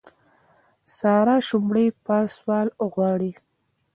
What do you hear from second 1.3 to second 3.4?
شړومبې په سوال غواړي.